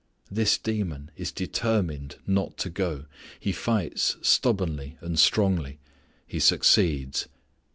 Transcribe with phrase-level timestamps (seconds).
[0.31, 3.05] This demon is determined not to go.
[3.39, 5.77] He fights stubbornly and strongly.
[6.25, 7.27] He succeeds.